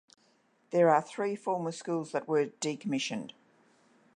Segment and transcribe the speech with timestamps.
[0.71, 3.33] There are three former schools that were decommissioned.